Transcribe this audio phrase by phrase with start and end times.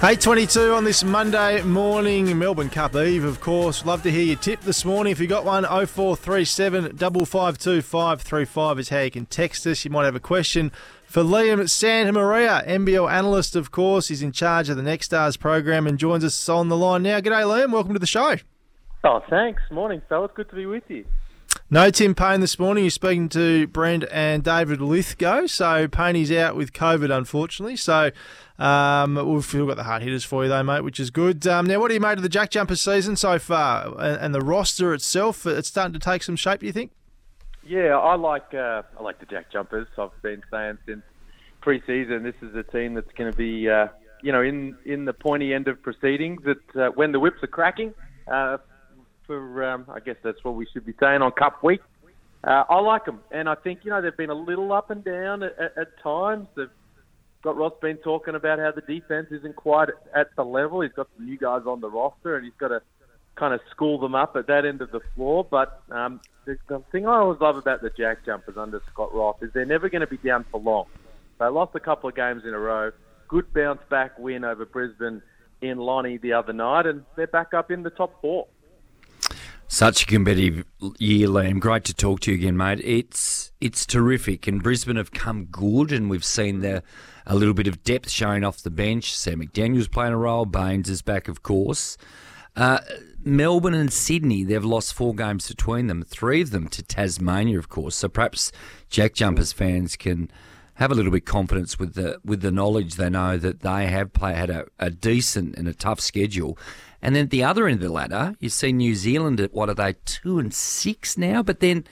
[0.00, 3.86] 8.22 on this Monday morning, Melbourne Cup Eve, of course.
[3.86, 5.10] Love to hear your tip this morning.
[5.10, 9.86] If you got one, 0437 552 535 is how you can text us.
[9.86, 10.70] You might have a question
[11.06, 14.08] for Liam Santamaria, NBL analyst, of course.
[14.08, 17.18] He's in charge of the Next Stars program and joins us on the line now.
[17.20, 17.72] G'day, Liam.
[17.72, 18.36] Welcome to the show.
[19.02, 19.62] Oh, thanks.
[19.70, 20.30] Morning, fellas.
[20.34, 21.06] Good to be with you.
[21.70, 22.84] No Tim Payne this morning.
[22.84, 25.46] You're speaking to Brent and David Lithgow.
[25.46, 27.76] So Payne's out with COVID, unfortunately.
[27.76, 28.10] So
[28.58, 31.46] um, we've still got the hard hitters for you, though, mate, which is good.
[31.46, 34.34] Um, now, what do you made of the Jack Jumper season so far, and, and,
[34.34, 35.44] the roster itself?
[35.46, 36.60] It's starting to take some shape.
[36.60, 36.92] Do you think?
[37.64, 39.88] Yeah, I like uh, I like the Jack Jumpers.
[39.98, 41.02] I've been saying since
[41.60, 43.88] pre-season, this is a team that's going to be, uh,
[44.22, 46.42] you know, in in the pointy end of proceedings.
[46.44, 47.92] That uh, when the whips are cracking,
[48.32, 48.58] uh,
[49.26, 51.80] for um, I guess that's what we should be saying on Cup Week.
[52.44, 55.02] Uh, I like them, and I think you know they've been a little up and
[55.04, 56.46] down at, at, at times.
[56.56, 56.70] They've
[57.42, 60.80] got Roth's been talking about how the defense isn't quite at the level.
[60.80, 62.82] He's got some new guys on the roster, and he's got to
[63.36, 65.46] kind of school them up at that end of the floor.
[65.48, 69.42] But um, the, the thing I always love about the Jack Jumpers under Scott Roth
[69.42, 70.86] is they're never going to be down for long.
[71.38, 72.92] They lost a couple of games in a row.
[73.28, 75.20] Good bounce back win over Brisbane
[75.60, 78.46] in Lonnie the other night, and they're back up in the top four.
[79.68, 80.64] Such a competitive
[80.98, 81.58] year, Liam.
[81.58, 82.80] Great to talk to you again, mate.
[82.84, 86.84] It's it's terrific, and Brisbane have come good, and we've seen the
[87.26, 89.16] a little bit of depth showing off the bench.
[89.16, 90.46] Sam McDaniel's playing a role.
[90.46, 91.98] Baines is back, of course.
[92.54, 92.78] Uh,
[93.22, 97.68] Melbourne and Sydney, they've lost four games between them, three of them to Tasmania, of
[97.68, 97.96] course.
[97.96, 98.52] So perhaps
[98.88, 100.30] Jack Jumpers fans can
[100.74, 103.88] have a little bit of confidence with the with the knowledge they know that they
[103.88, 106.56] have play, had a, a decent and a tough schedule.
[107.02, 109.68] And then at the other end of the ladder, you see New Zealand at what
[109.68, 111.42] are they, two and six now?
[111.42, 111.84] But then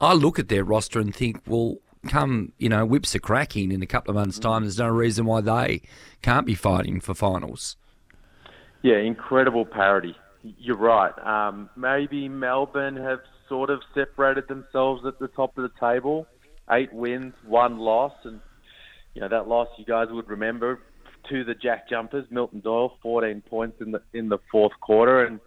[0.00, 3.82] I look at their roster and think, well, come, you know, whips are cracking in
[3.82, 5.82] a couple of months' time, there's no reason why they
[6.20, 7.76] can't be fighting for finals.
[8.82, 10.16] Yeah, incredible parity.
[10.42, 11.12] You're right.
[11.24, 16.26] Um, maybe Melbourne have sort of separated themselves at the top of the table.
[16.70, 18.40] Eight wins, one loss, and
[19.14, 20.80] you know that loss you guys would remember
[21.28, 22.26] to the Jack Jumpers.
[22.30, 25.40] Milton Doyle, 14 points in the in the fourth quarter, and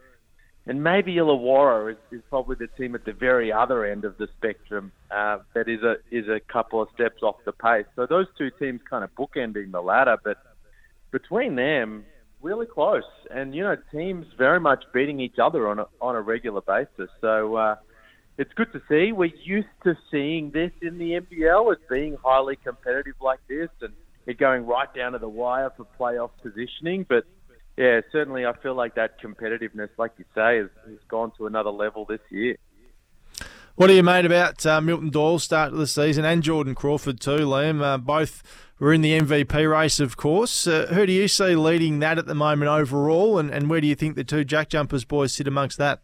[0.67, 4.27] and maybe Illawarra is, is probably the team at the very other end of the
[4.37, 7.85] spectrum uh, that is a is a couple of steps off the pace.
[7.95, 10.37] So those two teams kind of bookending the ladder, but
[11.11, 12.05] between them,
[12.41, 13.03] really close.
[13.29, 17.09] And you know, teams very much beating each other on a on a regular basis.
[17.21, 17.75] So uh,
[18.37, 19.11] it's good to see.
[19.11, 23.93] We're used to seeing this in the NBL as being highly competitive like this, and
[24.25, 27.05] it going right down to the wire for playoff positioning.
[27.07, 27.25] But
[27.77, 31.71] yeah, certainly I feel like that competitiveness, like you say, has, has gone to another
[31.71, 32.57] level this year.
[33.75, 37.19] What do you made about uh, Milton Doyle's start of the season and Jordan Crawford
[37.19, 37.81] too, Liam?
[37.81, 38.41] Uh, both
[38.79, 40.65] were in the MVP race, of course.
[40.65, 43.87] Uh, who do you see leading that at the moment overall, and, and where do
[43.87, 46.01] you think the two Jack Jumpers boys sit amongst that?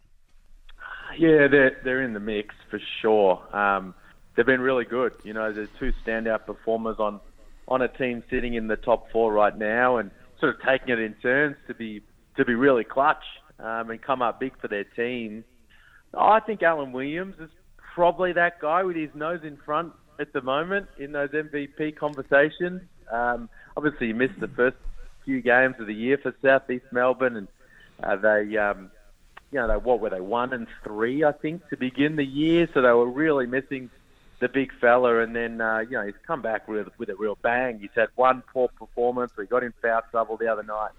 [1.18, 3.42] Yeah, they're they're in the mix for sure.
[3.56, 3.94] Um,
[4.36, 5.12] they've been really good.
[5.24, 7.20] You know, the two standout performers on
[7.68, 10.98] on a team sitting in the top four right now, and sort of taking it
[10.98, 12.02] in turns to be
[12.36, 13.24] to be really clutch
[13.58, 15.44] um, and come up big for their team.
[16.14, 17.50] I think Alan Williams is
[17.94, 22.82] probably that guy with his nose in front at the moment in those MVP conversations.
[23.10, 24.76] Um, obviously, he missed the first
[25.24, 27.48] few games of the year for Southeast Melbourne, and
[28.02, 28.90] uh, they, um,
[29.50, 32.68] you know, they what were they one and three, I think, to begin the year.
[32.74, 33.90] So they were really missing
[34.42, 37.38] the big fella, and then uh, you know he's come back with with a real
[37.42, 37.78] bang.
[37.78, 39.30] He's had one poor performance.
[39.38, 40.90] We got in foul trouble the other night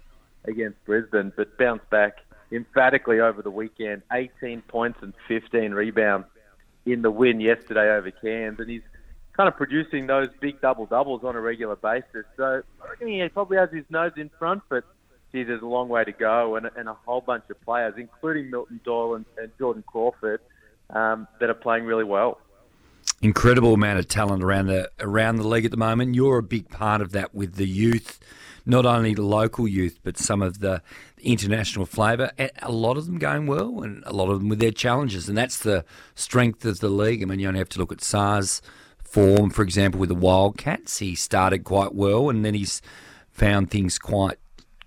[0.46, 2.16] against Brisbane, but bounced back
[2.50, 4.02] emphatically over the weekend.
[4.10, 6.26] 18 points and 15 rebounds
[6.86, 8.82] in the win yesterday over Cairns, and he's
[9.34, 12.24] kind of producing those big double doubles on a regular basis.
[12.38, 14.84] So I reckon he probably has his nose in front, but
[15.32, 18.50] geez, there's a long way to go, and, and a whole bunch of players, including
[18.50, 20.40] Milton Doyle and, and Jordan Crawford,
[20.90, 22.38] um, that are playing really well
[23.24, 26.14] incredible amount of talent around the around the league at the moment.
[26.14, 28.20] You're a big part of that with the youth,
[28.66, 30.82] not only the local youth, but some of the
[31.22, 32.32] international flavour.
[32.60, 35.38] A lot of them going well, and a lot of them with their challenges, and
[35.38, 37.22] that's the strength of the league.
[37.22, 38.60] I mean, you only have to look at Sarr's
[39.02, 40.98] form, for example, with the Wildcats.
[40.98, 42.82] He started quite well, and then he's
[43.30, 44.38] found things quite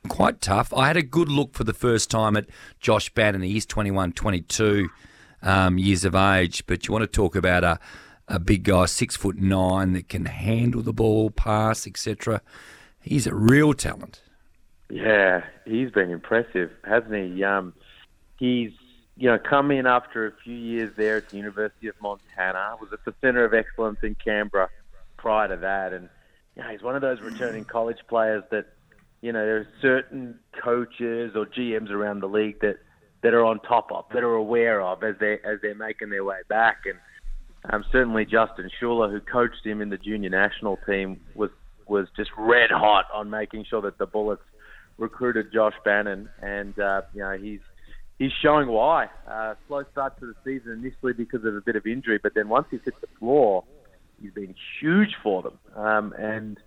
[0.10, 0.72] quite tough.
[0.74, 2.46] I had a good look for the first time at
[2.80, 3.42] Josh Bannon.
[3.42, 4.90] He's 21, 22
[5.42, 7.80] um, years of age, but you want to talk about a
[8.28, 12.42] a big guy, six foot nine, that can handle the ball, pass, etc.
[13.02, 14.22] He's a real talent.
[14.90, 17.44] Yeah, he's been impressive, hasn't he?
[17.44, 17.74] Um,
[18.38, 18.72] he's
[19.16, 22.76] you know come in after a few years there at the University of Montana.
[22.80, 24.70] Was at the Centre of Excellence in Canberra
[25.18, 26.10] prior to that, and
[26.56, 28.68] you know, he's one of those returning college players that
[29.22, 32.78] you know, there are certain coaches or GMs around the league that,
[33.24, 36.24] that are on top of, that are aware of as they as they're making their
[36.24, 36.84] way back.
[36.86, 36.98] And
[37.70, 41.52] um, certainly Justin Schueller, who coached him in the junior national team, was
[41.88, 44.42] was just red hot on making sure that the Bullets
[44.98, 47.60] recruited Josh Bannon, and uh, you know he's
[48.20, 49.10] he's showing why.
[49.30, 52.50] Uh, slow start to the season initially because of a bit of injury, but then
[52.50, 53.64] once he's hit the floor,
[54.22, 55.60] he's been huge for them.
[55.76, 56.58] Um, and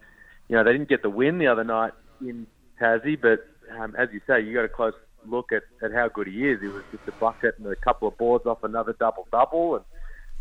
[0.49, 2.47] you know they didn't get the win the other night in
[2.81, 3.47] Tassie, but
[3.79, 4.95] um, as you say, you got a close
[5.27, 6.61] look at, at how good he is.
[6.61, 9.85] He was just a bucket and a couple of boards off another double double, and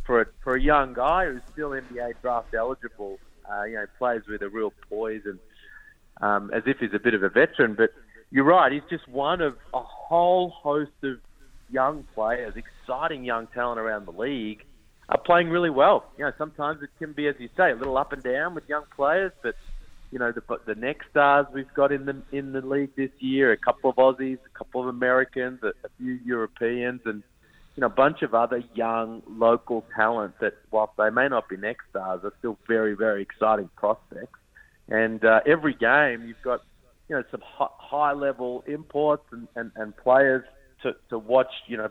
[0.09, 4.21] for a, for a young guy who's still NBA draft eligible, uh, you know, plays
[4.27, 5.37] with a real poise and
[6.19, 7.75] um, as if he's a bit of a veteran.
[7.75, 7.91] But
[8.31, 11.19] you're right, he's just one of a whole host of
[11.69, 14.65] young players, exciting young talent around the league,
[15.09, 16.11] are playing really well.
[16.17, 18.67] You know, sometimes it can be, as you say, a little up and down with
[18.67, 19.53] young players, but
[20.11, 23.51] you know, the, the next stars we've got in the in the league this year,
[23.51, 27.21] a couple of Aussies, a couple of Americans, a, a few Europeans, and
[27.75, 31.57] you know, a bunch of other young local talent that, whilst they may not be
[31.57, 34.39] next stars, are still very, very exciting prospects.
[34.89, 36.61] And uh, every game, you've got
[37.07, 40.43] you know some high level imports and, and, and players
[40.83, 41.51] to, to watch.
[41.67, 41.89] You know,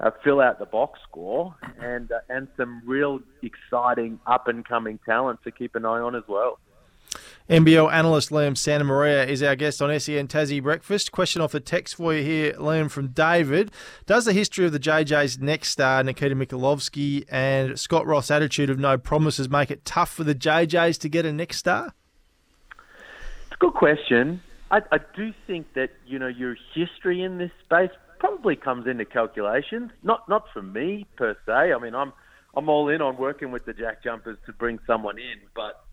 [0.00, 4.98] uh, fill out the box score, and uh, and some real exciting up and coming
[5.06, 6.58] talent to keep an eye on as well.
[7.50, 11.12] NBL analyst Liam Santamaria is our guest on SEN Tassie Breakfast.
[11.12, 13.70] Question off the text for you here, Liam, from David.
[14.06, 18.78] Does the history of the JJ's next star, Nikita Mikhailovskii, and Scott Roth's attitude of
[18.78, 21.92] no promises make it tough for the JJs to get a next star?
[22.70, 24.40] It's a good question.
[24.70, 29.04] I, I do think that, you know, your history in this space probably comes into
[29.04, 29.90] calculations.
[30.02, 31.74] Not not for me per se.
[31.74, 32.14] I mean, I'm
[32.56, 35.83] I'm all in on working with the Jack Jumpers to bring someone in, but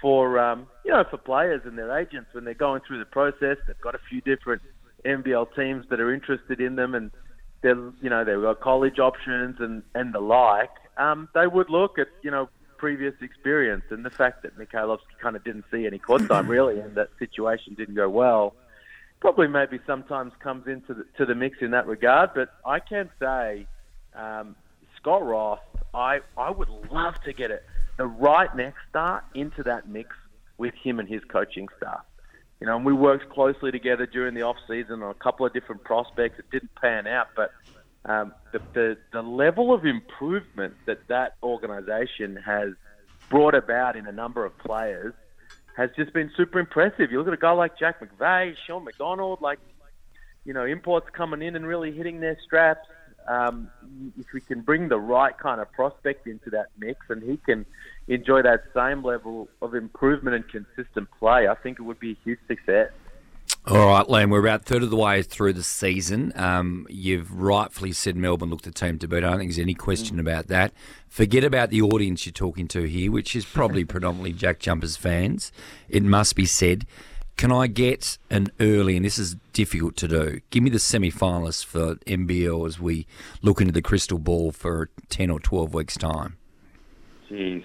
[0.00, 3.56] for um, you know for players and their agents when they're going through the process.
[3.66, 4.62] They've got a few different
[5.04, 7.10] NBL teams that are interested in them, and
[7.62, 10.70] they're you know they've got college options and and the like.
[10.96, 15.34] Um, they would look at you know previous experience and the fact that Mikhailovskii kind
[15.34, 18.54] of didn't see any court time really, and that situation didn't go well.
[19.20, 23.10] Probably maybe sometimes comes into the, to the mix in that regard, but I can
[23.18, 23.66] say
[24.14, 24.54] um,
[24.96, 25.58] Scott Roth,
[25.92, 27.64] I I would love to get it
[27.98, 30.16] the right next star into that mix
[30.56, 32.00] with him and his coaching staff.
[32.60, 35.52] You know, and we worked closely together during the off season on a couple of
[35.52, 36.38] different prospects.
[36.38, 37.52] It didn't pan out, but
[38.04, 42.70] um, the, the the level of improvement that that organisation has
[43.28, 45.14] brought about in a number of players
[45.76, 47.12] has just been super impressive.
[47.12, 49.60] You look at a guy like Jack McVeigh, Sean McDonald, like
[50.44, 52.88] you know, imports coming in and really hitting their straps
[53.28, 53.70] um,
[54.18, 57.66] if we can bring the right kind of prospect into that mix and he can
[58.08, 62.16] enjoy that same level of improvement and consistent play, I think it would be a
[62.24, 62.90] huge success.
[63.66, 66.32] All right, Liam, we're about third of the way through the season.
[66.36, 69.18] Um, you've rightfully said Melbourne looked the team to beat.
[69.18, 70.20] I don't think there's any question mm.
[70.20, 70.72] about that.
[71.06, 75.52] Forget about the audience you're talking to here, which is probably predominantly Jack Jumpers fans.
[75.88, 76.86] It must be said.
[77.38, 81.12] Can I get an early, and this is difficult to do, give me the semi
[81.12, 83.06] finalists for NBL as we
[83.42, 86.36] look into the crystal ball for 10 or 12 weeks' time?
[87.30, 87.62] Jeez.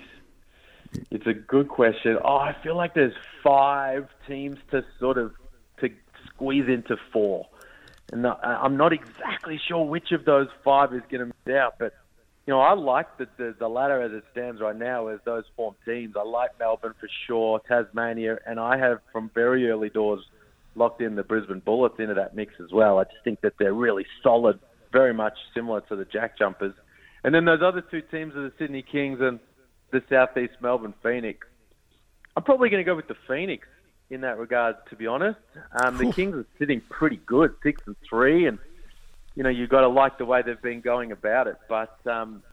[1.10, 2.20] It's a good question.
[2.24, 5.34] Oh, I feel like there's five teams to sort of
[5.80, 5.90] to
[6.28, 7.48] squeeze into four.
[8.12, 11.94] And I'm not exactly sure which of those five is going to miss out, but
[12.46, 15.46] you know, I like the, the, the ladder as it stands right now as those
[15.56, 16.16] form teams.
[16.18, 20.20] I like Melbourne for sure, Tasmania, and I have from very early doors
[20.76, 23.00] locked in the Brisbane Bullets into that mix as well.
[23.00, 24.60] I just think that they're really solid,
[24.92, 26.74] very much similar to the Jack Jumpers.
[27.24, 29.40] And then those other two teams are the Sydney Kings and
[29.92, 31.48] the Southeast Melbourne Phoenix.
[32.36, 33.68] I'm probably going to go with the Phoenix
[34.10, 35.40] in that regard, to be honest.
[35.82, 38.60] Um, the Kings are sitting pretty good, six and three, and
[39.36, 41.58] you know, you've got to like the way they've been going about it.
[41.68, 42.44] But um,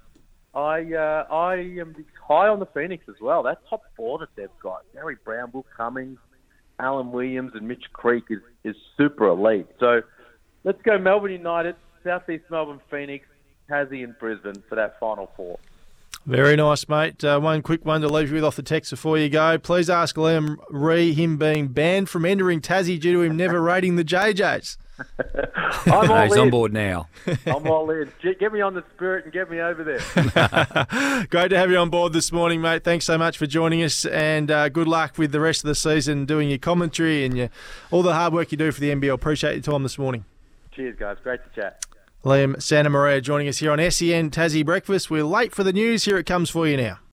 [0.55, 3.43] I uh, I am high on the Phoenix as well.
[3.43, 6.19] That top four that they've got, Gary Bramble, Cummings,
[6.79, 9.67] Alan Williams, and Mitch Creek is, is super elite.
[9.79, 10.03] So
[10.65, 13.27] let's go Melbourne United, Southeast Melbourne Phoenix,
[13.69, 15.59] Tassie, and Brisbane for that final four.
[16.27, 17.25] Very nice, mate.
[17.25, 19.59] Uh, one quick one to leave you with off the text before you go.
[19.59, 23.97] Please ask Liam Ree him being banned from entering Tassie due to him never rating
[23.97, 24.77] the JJs.
[25.87, 26.39] I'm all He's in.
[26.41, 27.09] on board now.
[27.47, 28.11] I'm all in.
[28.23, 31.27] Get me on the spirit and get me over there.
[31.31, 32.85] Great to have you on board this morning, mate.
[32.85, 35.75] Thanks so much for joining us, and uh, good luck with the rest of the
[35.75, 37.49] season, doing your commentary and your,
[37.91, 39.15] all the hard work you do for the NBL.
[39.15, 40.25] Appreciate your time this morning.
[40.73, 41.17] Cheers, guys.
[41.23, 41.85] Great to chat.
[42.25, 45.11] Liam Santamaria joining us here on SEN Tassie Breakfast.
[45.11, 46.05] We're late for the news.
[46.05, 47.01] Here it comes for you now.